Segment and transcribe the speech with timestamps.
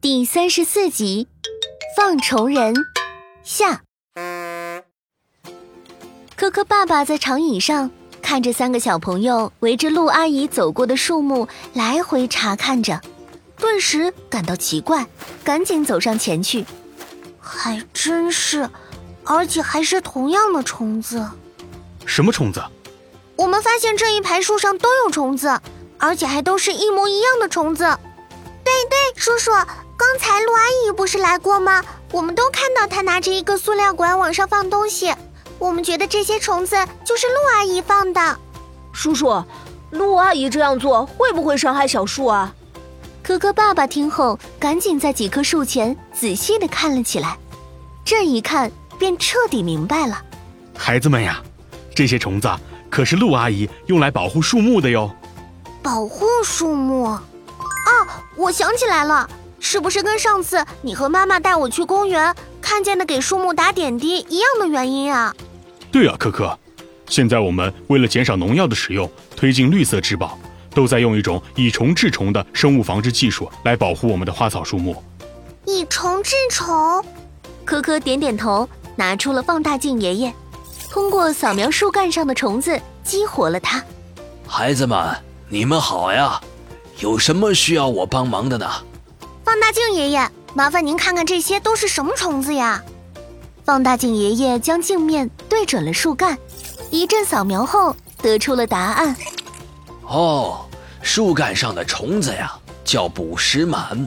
[0.00, 1.26] 第三十四集，
[1.96, 2.72] 放虫人
[3.42, 3.82] 下。
[6.36, 7.90] 科科爸爸在长椅上
[8.22, 13.00] 看着三个小朋友围着陆阿姨走过的树木来回查看着，
[13.56, 15.04] 顿时感到奇怪，
[15.42, 16.64] 赶紧走上前去。
[17.40, 18.70] 还真是，
[19.24, 21.28] 而且还是同样的虫子。
[22.06, 22.62] 什么虫子？
[23.34, 25.60] 我们发现这一排树上都有虫子，
[25.98, 27.82] 而且还都是一模一样的虫子。
[28.62, 29.50] 对对，叔叔。
[29.98, 31.82] 刚才陆阿姨不是来过吗？
[32.12, 35.12] 我们都看到她拿着一个塑料管往上放东西，
[35.58, 38.38] 我们觉得这些虫子就是陆阿姨放的。
[38.92, 39.42] 叔叔，
[39.90, 42.54] 陆阿姨这样做会不会伤害小树啊？
[43.24, 47.36] 可可爸爸听后，赶紧在几棵树前仔细的看了起来，
[48.04, 48.70] 这一看
[49.00, 50.22] 便彻底明白了。
[50.76, 51.42] 孩子们呀，
[51.92, 52.48] 这些虫子
[52.88, 55.10] 可是陆阿姨用来保护树木的哟。
[55.82, 57.04] 保护树木？
[57.08, 57.20] 哦，
[58.36, 59.28] 我想起来了。
[59.60, 65.34] 是不是跟上次你和妈妈带我去公园看见的给树木打点滴一样的原因啊？
[65.90, 66.56] 对啊，可可，
[67.08, 70.38] 现在我们为了减少农药的使用，推进绿色植保，
[70.74, 75.02] 都在用一种以虫治虫的生物防治技术来保护我们的花草树木。
[75.64, 77.04] 以虫治虫？
[77.64, 80.32] 可可点点头，拿出了放大镜，爷爷
[80.90, 83.82] 通过扫描树干上的虫子，激活了它。
[84.46, 85.14] 孩子们，
[85.48, 86.40] 你们好呀，
[87.00, 88.66] 有什么需要我帮忙的呢？
[89.48, 92.84] 放大镜爷爷，麻烦您看看这些都是什么虫子呀？
[93.64, 96.36] 放大镜爷爷将镜面对准了树干，
[96.90, 99.16] 一阵扫描后得出了答案。
[100.02, 100.66] 哦，
[101.00, 102.52] 树干上的虫子呀，
[102.84, 104.06] 叫捕食螨，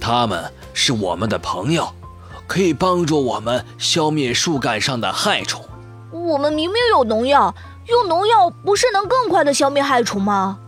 [0.00, 1.88] 它们是我们的朋友，
[2.48, 5.64] 可以帮助我们消灭树干上的害虫。
[6.10, 7.54] 我们明明有农药，
[7.86, 10.58] 用农药不是能更快的消灭害虫吗？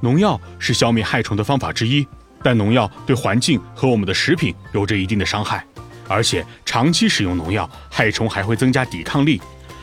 [0.00, 2.08] 农药是消灭害虫的方法之一。
[2.42, 5.64] 但农药对环境和我们的食品有着一定的伤害，
[6.06, 9.40] 而且长期使用农药，害虫还会增加抵抗力。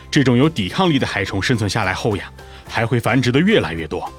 [0.09, 2.31] 这种有抵抗力的害虫生存下来后呀，
[2.69, 4.09] 还会繁殖的越来越多。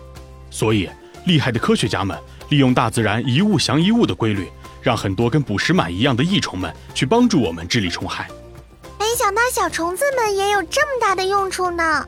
[0.50, 0.88] 所以，
[1.25, 2.16] 厉害的科学家们
[2.50, 4.47] 利用大自然一物降一物的规律，
[4.83, 8.28] 让很多跟捕食螨一样的益虫们去帮助我们治理虫害。
[8.99, 12.06] 没想到小虫子们也有这么大的用处呢。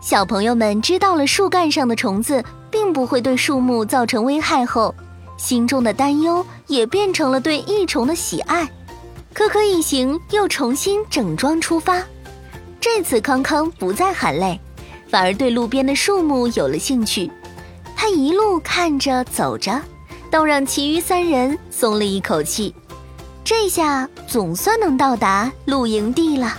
[0.00, 4.94] 小朋友们知道了树干上的虫子并不会对树木造成危害后。
[5.40, 8.70] 心中的担忧也变成了对益虫的喜爱，
[9.32, 12.02] 可可一行又重新整装出发。
[12.78, 14.60] 这次康康不再喊累，
[15.08, 17.30] 反而对路边的树木有了兴趣。
[17.96, 19.80] 他一路看着走着，
[20.30, 22.74] 倒让其余三人松了一口气。
[23.42, 26.54] 这下总算能到达露营地了。